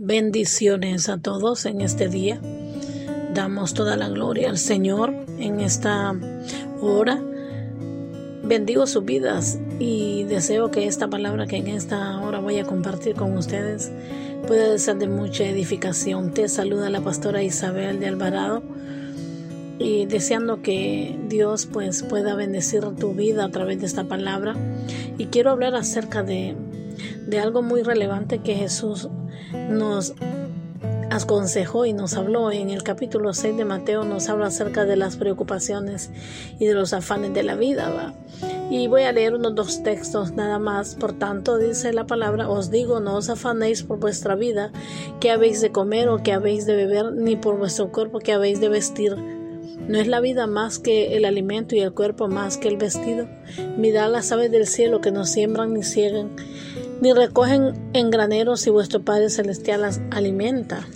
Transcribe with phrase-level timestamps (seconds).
[0.00, 2.40] Bendiciones a todos en este día.
[3.34, 6.14] Damos toda la gloria al Señor en esta
[6.80, 7.20] hora.
[8.44, 13.16] Bendigo sus vidas y deseo que esta palabra que en esta hora voy a compartir
[13.16, 13.90] con ustedes
[14.46, 16.32] pueda ser de mucha edificación.
[16.32, 18.62] Te saluda la pastora Isabel de Alvarado
[19.80, 24.54] y deseando que Dios pues pueda bendecir tu vida a través de esta palabra.
[25.18, 26.54] Y quiero hablar acerca de,
[27.26, 29.08] de algo muy relevante que Jesús
[29.52, 30.14] nos
[31.10, 35.16] aconsejó y nos habló en el capítulo 6 de Mateo, nos habla acerca de las
[35.16, 36.10] preocupaciones
[36.58, 38.14] y de los afanes de la vida.
[38.70, 40.94] Y voy a leer unos dos textos nada más.
[40.94, 44.70] Por tanto, dice la palabra, os digo, no os afanéis por vuestra vida,
[45.20, 48.60] que habéis de comer o que habéis de beber, ni por vuestro cuerpo que habéis
[48.60, 49.16] de vestir.
[49.88, 53.26] ¿No es la vida más que el alimento y el cuerpo más que el vestido?
[53.78, 56.36] Mirad las aves del cielo que no siembran ni ciegan
[57.00, 60.86] ni recogen en graneros y vuestro Padre Celestial las alimenta.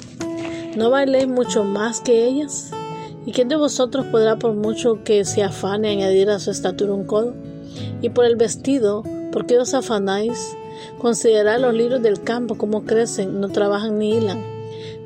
[0.77, 2.71] ¿No bailéis mucho más que ellas?
[3.25, 7.05] ¿Y quién de vosotros podrá, por mucho que se afane, añadir a su estatura un
[7.05, 7.35] codo?
[8.01, 10.57] Y por el vestido, ¿por qué os afanáis?
[10.99, 14.43] Considerad los libros del campo, cómo crecen, no trabajan ni hilan.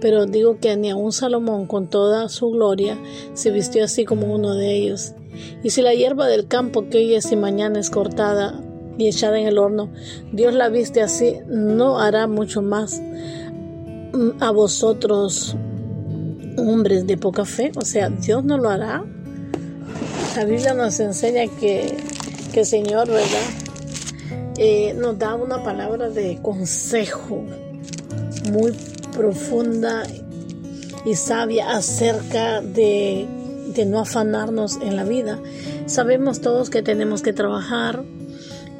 [0.00, 2.98] Pero digo que ni aun Salomón, con toda su gloria,
[3.34, 5.14] se vistió así como uno de ellos.
[5.62, 8.62] Y si la hierba del campo que hoy es y mañana es cortada,
[8.98, 9.90] y echada en el horno,
[10.32, 13.00] Dios la viste así, no hará mucho más
[14.40, 15.56] a vosotros,
[16.56, 17.72] hombres de poca fe.
[17.76, 19.04] O sea, Dios no lo hará.
[20.36, 21.96] La Biblia nos enseña que,
[22.52, 23.48] que el Señor, ¿verdad?
[24.58, 27.44] Eh, nos da una palabra de consejo
[28.50, 28.72] muy
[29.14, 30.04] profunda
[31.04, 33.26] y sabia acerca de,
[33.74, 35.38] de no afanarnos en la vida.
[35.86, 38.02] Sabemos todos que tenemos que trabajar,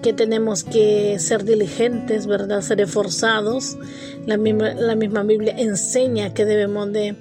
[0.07, 2.61] que tenemos que ser diligentes, ¿verdad?
[2.61, 3.77] Ser esforzados.
[4.25, 7.17] La misma, la misma Biblia enseña que debemos de,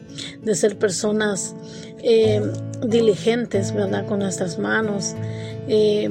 [0.54, 1.56] ser personas
[2.04, 2.44] eh,
[2.88, 4.06] diligentes, ¿verdad?
[4.06, 5.16] Con nuestras manos.
[5.68, 6.10] Eh,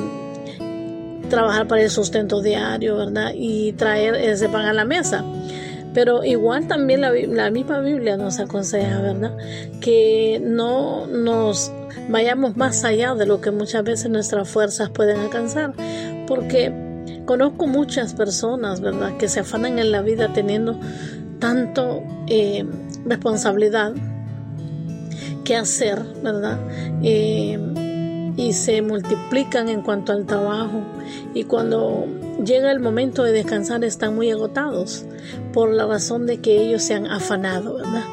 [1.31, 3.31] trabajar para el sustento diario, ¿verdad?
[3.37, 5.25] Y traer ese pan a la mesa.
[5.95, 9.37] Pero igual también la, la, misma Biblia nos aconseja, ¿verdad?
[9.81, 11.71] Que no nos
[12.09, 15.73] vayamos más allá de lo que muchas veces nuestras fuerzas pueden alcanzar
[16.27, 16.73] porque
[17.25, 20.79] conozco muchas personas, ¿verdad?, que se afanan en la vida teniendo
[21.39, 22.65] tanto eh,
[23.05, 23.93] responsabilidad
[25.45, 26.59] que hacer, ¿verdad?
[27.03, 27.59] Eh,
[28.37, 30.81] y se multiplican en cuanto al trabajo
[31.35, 32.07] y cuando
[32.45, 35.05] llega el momento de descansar están muy agotados
[35.53, 38.05] por la razón de que ellos se han afanado, ¿verdad?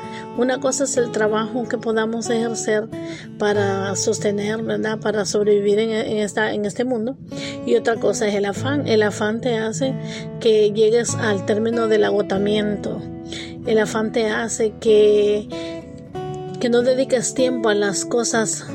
[0.41, 2.89] Una cosa es el trabajo que podamos ejercer
[3.37, 4.97] para sostener, ¿verdad?
[4.99, 7.15] Para sobrevivir en, esta, en este mundo.
[7.67, 8.87] Y otra cosa es el afán.
[8.87, 9.93] El afán te hace
[10.39, 12.99] que llegues al término del agotamiento.
[13.67, 15.47] El afán te hace que,
[16.59, 18.65] que no dediques tiempo a las cosas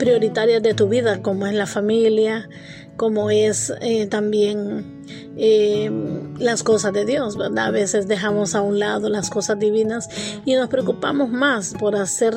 [0.00, 2.48] prioritarias de tu vida, como es la familia,
[2.96, 5.04] como es eh, también
[5.36, 5.90] eh,
[6.38, 7.66] las cosas de Dios, ¿verdad?
[7.66, 10.08] A veces dejamos a un lado las cosas divinas
[10.44, 12.34] y nos preocupamos más por hacer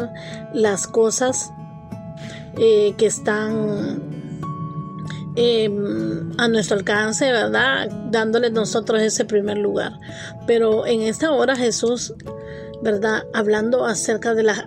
[0.53, 1.51] las cosas
[2.57, 4.17] eh, que están
[6.39, 7.91] a nuestro alcance, ¿verdad?
[8.09, 9.99] Dándole nosotros ese primer lugar.
[10.47, 12.15] Pero en esta hora Jesús,
[12.81, 13.23] ¿verdad?
[13.35, 14.63] Hablando acerca de las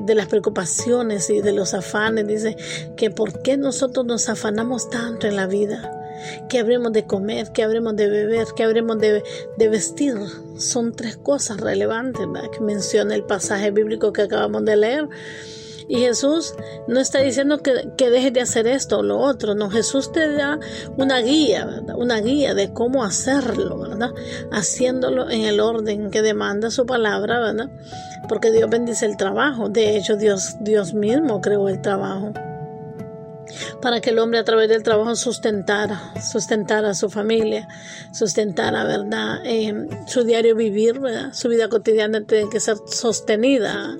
[0.00, 2.26] de, las preocupaciones y de los afanes.
[2.26, 2.56] Dice
[2.96, 5.92] que por qué nosotros nos afanamos tanto en la vida.
[6.48, 9.22] Que habremos de comer, que habremos de beber, que habremos de,
[9.58, 10.14] vestir.
[10.58, 15.08] Son tres cosas relevantes que menciona el pasaje bíblico que acabamos de leer.
[15.88, 16.54] Y Jesús
[16.88, 20.32] no está diciendo que, que, dejes de hacer esto o lo otro, no, Jesús te
[20.32, 20.58] da
[20.96, 21.96] una guía, ¿verdad?
[21.96, 24.10] Una guía de cómo hacerlo, ¿verdad?
[24.50, 27.70] Haciéndolo en el orden que demanda su palabra, ¿verdad?
[28.28, 29.68] Porque Dios bendice el trabajo.
[29.68, 32.32] De hecho, Dios, Dios mismo creó el trabajo
[33.80, 37.68] para que el hombre a través del trabajo sustentara, sustentara a su familia,
[38.12, 39.40] sustentara, ¿verdad?
[39.44, 41.32] Eh, su diario vivir, ¿verdad?
[41.32, 43.96] Su vida cotidiana tiene que ser sostenida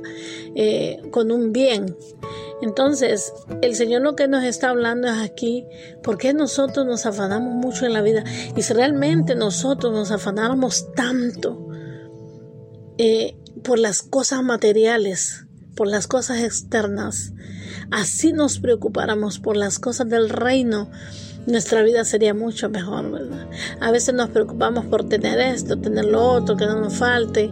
[0.54, 1.96] eh, con un bien.
[2.62, 5.66] Entonces, el Señor lo que nos está hablando es aquí,
[6.02, 8.24] ¿por qué nosotros nos afanamos mucho en la vida?
[8.56, 11.68] Y si realmente nosotros nos afanáramos tanto
[12.96, 15.45] eh, por las cosas materiales,
[15.76, 17.32] por las cosas externas,
[17.90, 20.90] así nos preocupáramos por las cosas del reino,
[21.46, 23.46] nuestra vida sería mucho mejor, ¿verdad?
[23.80, 27.50] A veces nos preocupamos por tener esto, tener lo otro, que no nos falte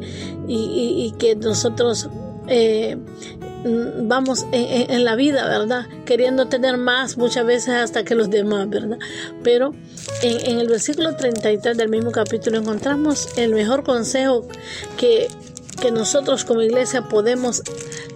[0.48, 2.08] y, que nosotros
[2.48, 5.86] eh, mm, vamos en, la vida, ¿verdad?
[6.06, 8.98] Queriendo tener más muchas veces hasta que los demás, ¿verdad?
[9.44, 9.74] Pero
[10.22, 14.48] en, en el versículo 33 del mismo capítulo encontramos el mejor consejo
[14.96, 15.28] que,
[15.76, 17.62] que nosotros como iglesia podemos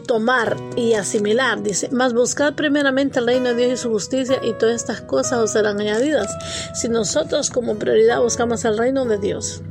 [0.07, 1.63] tomar y asimilar.
[1.63, 5.39] Dice, más buscar primeramente el reino de Dios y su justicia y todas estas cosas
[5.39, 6.31] os serán añadidas.
[6.75, 9.63] Si nosotros como prioridad buscamos el reino de Dios,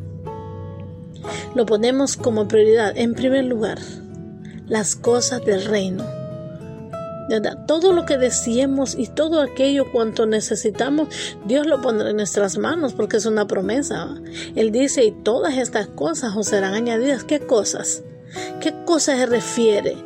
[1.56, 3.80] lo ponemos como prioridad en primer lugar,
[4.68, 6.17] las cosas del reino.
[7.68, 11.10] Todo lo que deseemos y todo aquello cuanto necesitamos,
[11.46, 14.16] Dios lo pondrá en nuestras manos porque es una promesa.
[14.56, 17.24] Él dice, y todas estas cosas os serán añadidas.
[17.24, 18.04] ¿Qué cosas?
[18.62, 19.98] ¿Qué cosas se refiere?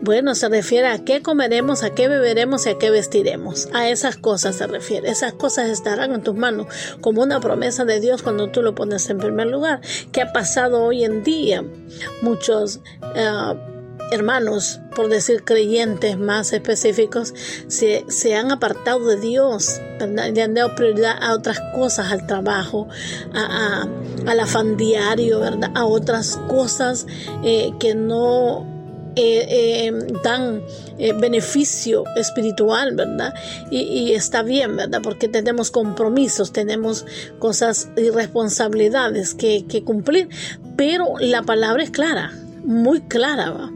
[0.00, 3.68] Bueno, se refiere a qué comeremos, a qué beberemos y a qué vestiremos.
[3.72, 5.10] A esas cosas se refiere.
[5.10, 6.68] Esas cosas estarán en tus manos
[7.00, 9.80] como una promesa de Dios cuando tú lo pones en primer lugar.
[10.12, 11.64] ¿Qué ha pasado hoy en día?
[12.22, 12.80] Muchos
[13.16, 13.54] eh,
[14.10, 17.34] hermanos, por decir creyentes más específicos,
[17.68, 22.88] se, se han apartado de Dios, y han dado prioridad a otras cosas, al trabajo,
[23.34, 23.86] a,
[24.26, 25.70] al afán diario, ¿verdad?
[25.74, 27.06] a otras cosas
[27.42, 28.66] eh, que no
[29.16, 30.62] eh, eh, dan
[31.20, 33.34] beneficio espiritual, ¿verdad?
[33.70, 35.00] Y, está bien, ¿verdad?
[35.02, 37.06] Porque tenemos compromisos, tenemos
[37.38, 40.28] cosas y responsabilidades que, cumplir,
[40.76, 42.32] pero la palabra es clara,
[42.64, 43.70] muy clara, ¿va?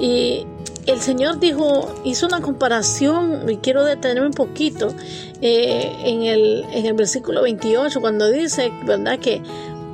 [0.00, 0.46] Y
[0.86, 4.88] el Señor dijo, hizo una comparación, y quiero detenerme un poquito,
[5.40, 9.18] en, el, en el versículo 28, cuando dice, ¿verdad?
[9.18, 9.42] Que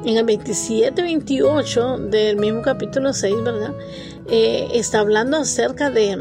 [0.05, 3.75] en el 27, 28 del mismo capítulo 6, ¿verdad?
[4.29, 6.19] Eh, está hablando acerca de,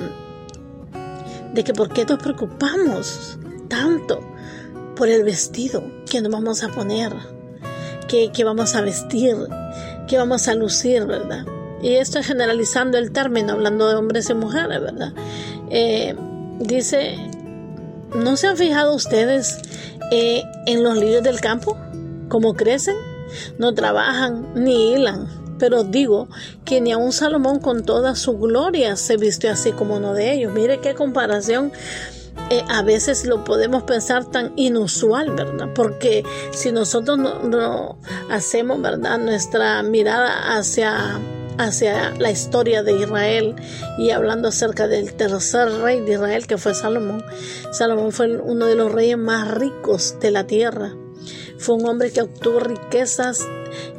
[1.54, 4.20] de que por qué nos preocupamos tanto
[4.96, 7.14] por el vestido que nos vamos a poner,
[8.08, 9.36] que, vamos a vestir,
[10.08, 11.46] que vamos a lucir, ¿verdad?
[11.86, 15.14] Y esto es generalizando el término, hablando de hombres y mujeres, ¿verdad?
[15.70, 16.16] Eh,
[16.58, 17.16] dice,
[18.16, 19.60] ¿no se han fijado ustedes
[20.12, 21.78] eh, en los lirios del campo?
[22.28, 22.96] ¿Cómo crecen?
[23.60, 25.28] No trabajan ni hilan
[25.60, 26.28] pero digo
[26.66, 30.54] que ni aun Salomón con toda su gloria se vistió así como uno de ellos.
[30.54, 31.72] Mire qué comparación.
[32.50, 35.70] Eh, a veces lo podemos pensar tan inusual, ¿verdad?
[35.74, 37.98] Porque si nosotros no,
[38.30, 39.20] hacemos, ¿verdad?
[39.20, 41.22] Nuestra mirada hacia
[41.57, 43.56] hacia la historia de Israel
[43.98, 47.24] y hablando acerca del tercer rey de Israel que fue Salomón.
[47.72, 50.94] Salomón fue uno de los reyes más ricos de la tierra.
[51.57, 53.42] Fue un hombre que obtuvo riquezas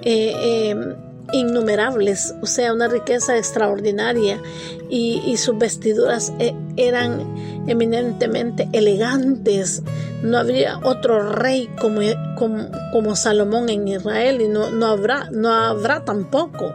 [0.02, 0.96] eh, eh,
[1.32, 4.40] innumerables, o sea, una riqueza extraordinaria
[4.88, 9.82] y, sus vestiduras eh, eran eminentemente elegantes.
[10.22, 12.00] No habría otro rey como,
[12.36, 16.72] como, Salomón en Israel y no, no, habrá, no habrá tampoco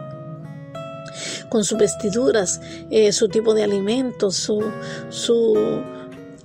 [1.48, 2.60] con sus vestiduras,
[2.90, 4.62] eh, su tipo de alimentos, su,
[5.10, 5.82] su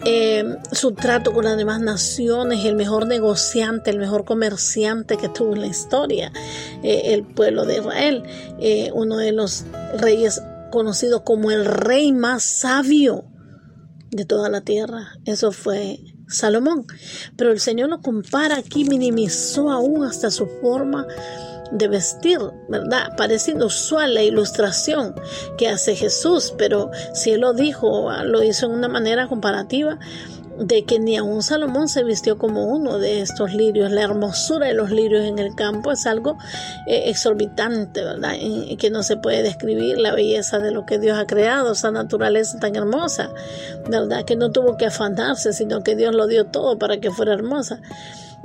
[0.06, 5.56] eh, su trato con las demás naciones, el mejor negociante, el mejor comerciante que tuvo
[5.56, 6.32] en la historia,
[6.84, 8.24] eh, el pueblo de Israel,
[8.94, 9.66] uno de los
[10.00, 13.26] reyes conocido como el rey más sabio
[14.12, 15.14] de toda la tierra.
[15.26, 16.86] Eso fue Salomón.
[17.36, 21.08] Pero el Señor lo compara aquí, minimizó aún hasta su forma
[21.72, 23.10] de vestir, ¿verdad?
[23.18, 25.16] Parece inusual la ilustración
[25.58, 30.00] que hace Jesús, pero si él lo dijo, lo hizo en una manera comparativa
[30.60, 33.92] de que ni aun Salomón se vistió como uno de estos lirios.
[33.92, 36.38] La hermosura de los lirios en el campo es algo
[36.88, 38.34] eh, exorbitante, ¿verdad?
[38.80, 42.60] que no se puede describir la belleza de lo que Dios ha creado, esa naturaleza
[42.60, 43.30] tan hermosa,
[43.88, 44.26] ¿verdad?
[44.26, 47.80] Que no tuvo que afanarse, sino que Dios lo dio todo para que fuera hermosa.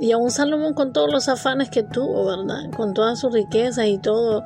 [0.03, 2.69] Y aún Salomón con todos los afanes que tuvo, ¿verdad?
[2.75, 4.43] Con toda su riqueza y todo,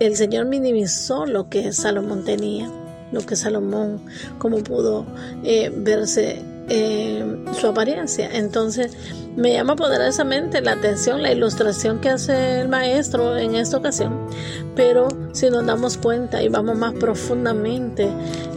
[0.00, 2.68] el Señor minimizó lo que Salomón tenía,
[3.12, 4.00] lo que Salomón,
[4.38, 5.06] como pudo
[5.44, 8.28] eh, verse eh, su apariencia.
[8.32, 8.96] Entonces,
[9.36, 14.26] me llama poderosamente la atención la ilustración que hace el maestro en esta ocasión.
[14.74, 18.08] Pero si nos damos cuenta y vamos más profundamente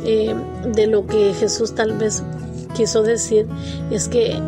[0.04, 0.34] eh,
[0.66, 2.24] de lo que Jesús tal vez
[2.76, 3.46] quiso decir,
[3.92, 4.42] es que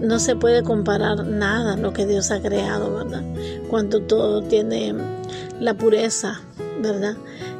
[0.00, 3.22] no se puede comparar nada lo que Dios ha creado, ¿verdad?
[3.68, 4.94] Cuando todo tiene
[5.60, 6.40] la pureza,
[6.80, 7.16] ¿verdad?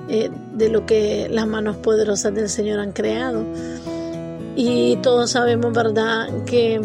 [0.08, 3.44] Eh, de lo que las manos poderosas del Señor han creado.
[4.56, 6.80] Y todos sabemos, ¿verdad?, que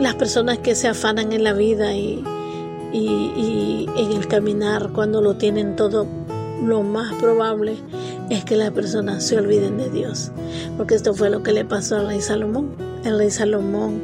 [0.00, 2.24] las personas que se afanan en la vida y,
[2.92, 6.06] y en el caminar, cuando lo tienen todo,
[6.64, 7.76] lo más probable
[8.30, 10.30] es que las personas se olviden de Dios.
[10.76, 14.00] Porque esto fue lo que le pasó al rey Salomón el rey Salomón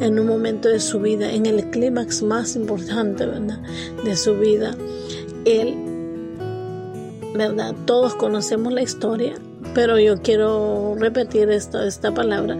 [0.00, 3.60] en un momento de su vida, en el clímax más importante ¿verdad?
[4.04, 4.76] de su vida,
[5.44, 5.76] él
[7.34, 7.74] ¿verdad?
[7.84, 9.34] Todos conocemos la historia,
[9.74, 12.56] pero yo quiero repetir esto, esta palabra.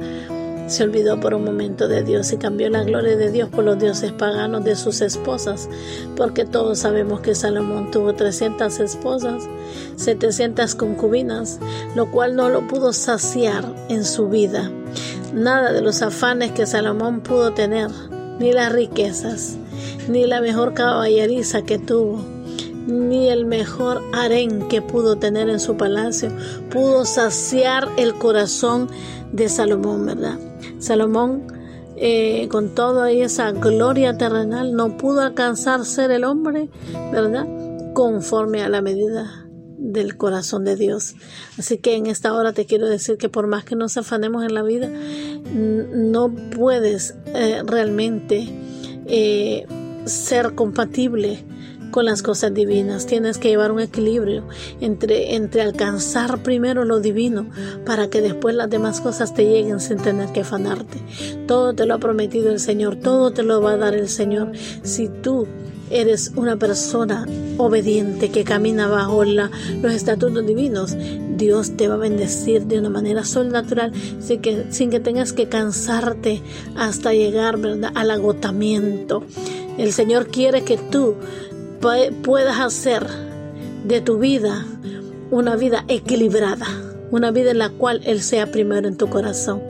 [0.68, 3.78] Se olvidó por un momento de Dios y cambió la gloria de Dios por los
[3.78, 5.68] dioses paganos de sus esposas,
[6.14, 9.48] porque todos sabemos que Salomón tuvo 300 esposas,
[9.96, 11.58] 700 concubinas,
[11.96, 14.70] lo cual no lo pudo saciar en su vida.
[15.32, 17.90] Nada de los afanes que Salomón pudo tener,
[18.38, 19.56] ni las riquezas,
[20.08, 22.20] ni la mejor caballeriza que tuvo,
[22.86, 26.30] ni el mejor harén que pudo tener en su palacio,
[26.70, 28.88] pudo saciar el corazón
[29.32, 30.38] de Salomón, ¿verdad?
[30.78, 31.52] Salomón,
[31.96, 36.70] eh, con toda esa gloria terrenal, no pudo alcanzar ser el hombre,
[37.12, 37.46] ¿verdad?
[37.92, 39.47] Conforme a la medida
[39.78, 41.14] del corazón de Dios.
[41.58, 44.54] Así que en esta hora te quiero decir que por más que nos afanemos en
[44.54, 44.90] la vida,
[45.54, 48.48] no puedes eh, realmente
[49.06, 49.66] eh,
[50.04, 51.44] ser compatible
[51.90, 53.06] con las cosas divinas.
[53.06, 54.46] Tienes que llevar un equilibrio
[54.80, 57.48] entre, entre alcanzar primero lo divino
[57.86, 60.98] para que después las demás cosas te lleguen sin tener que afanarte.
[61.46, 64.52] Todo te lo ha prometido el Señor, todo te lo va a dar el Señor.
[64.82, 65.46] Si tú
[65.90, 67.26] eres una persona
[67.56, 69.50] obediente que camina bajo la,
[69.82, 70.96] los estatutos divinos,
[71.36, 75.48] Dios te va a bendecir de una manera sobrenatural sin que, sin que tengas que
[75.48, 76.42] cansarte
[76.76, 77.92] hasta llegar ¿verdad?
[77.94, 79.24] al agotamiento.
[79.76, 81.14] El Señor quiere que tú
[82.22, 83.06] puedas hacer
[83.84, 84.66] de tu vida
[85.30, 86.66] una vida equilibrada,
[87.10, 89.62] una vida en la cual Él sea primero en tu corazón.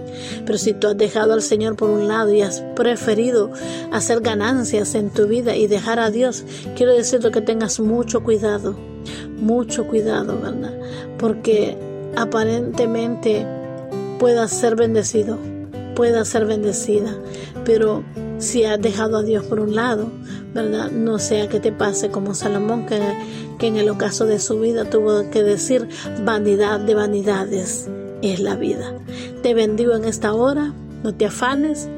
[0.45, 3.51] Pero si tú has dejado al Señor por un lado y has preferido
[3.93, 6.45] hacer ganancias en tu vida y dejar a Dios,
[6.77, 8.77] quiero decirte que tengas mucho cuidado,
[9.41, 10.77] mucho cuidado, ¿verdad?
[11.19, 11.77] Porque
[12.17, 13.47] aparentemente
[14.19, 15.39] puedas ser bendecido,
[15.95, 17.15] puedas ser bendecida,
[17.65, 18.05] pero
[18.39, 20.11] si has dejado a Dios por un lado,
[20.55, 20.91] ¿verdad?
[20.91, 23.01] No sea que te pase como Salomón, que,
[23.59, 25.89] que en el ocaso de su vida tuvo que decir,
[26.25, 27.89] vanidad de vanidades
[28.23, 28.95] es la vida.
[29.43, 30.73] Te bendigo en esta hora,
[31.03, 31.89] no te afanes,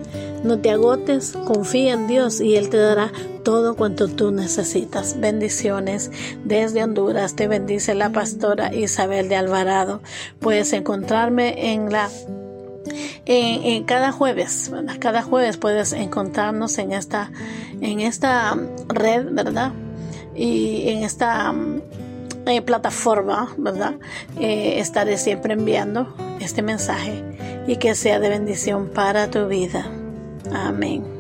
[0.45, 3.13] no te agotes, confía en Dios y Él te dará
[3.43, 5.19] todo cuanto tú necesitas.
[5.21, 6.11] Bendiciones
[6.45, 7.37] desde Honduras.
[7.37, 10.01] Te bendice la pastora Isabel de Alvarado.
[10.41, 12.09] Puedes encontrarme en la
[13.27, 17.31] en, cada jueves, cada jueves puedes encontrarnos en esta,
[17.81, 18.57] en esta
[18.89, 19.73] red, ¿verdad?
[20.35, 21.55] Y en esta
[22.47, 23.95] eh, plataforma, ¿verdad?
[24.39, 27.23] Eh, estaré siempre enviando este mensaje
[27.67, 29.87] y que sea de bendición para tu vida.
[30.53, 31.20] Amén.